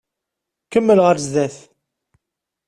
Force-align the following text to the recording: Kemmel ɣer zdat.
Kemmel 0.71 0.99
ɣer 1.05 1.15
zdat. 1.25 1.55